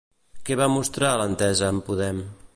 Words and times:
Què 0.47 0.57
va 0.61 0.69
mostrar 0.77 1.13
l'entesa 1.21 1.71
amb 1.71 1.89
Podem? 1.93 2.25